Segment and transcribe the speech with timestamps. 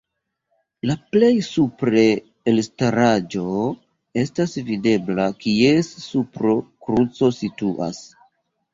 [0.91, 2.05] La plej supre
[2.53, 3.51] elstaraĵo
[4.25, 8.07] estas videbla, kies supro kruco situas.